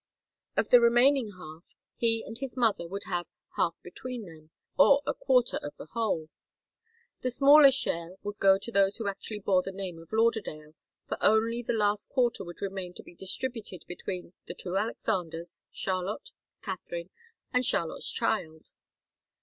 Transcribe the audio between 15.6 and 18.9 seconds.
Charlotte, Katharine, and Charlotte's child.